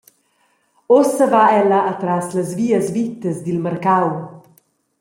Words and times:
Ussa 0.97 1.27
va 1.33 1.43
ella 1.59 1.79
atras 1.91 2.25
las 2.37 2.49
vias 2.59 2.87
vitas 2.95 3.37
dil 3.45 3.59
marcau. 3.65 4.05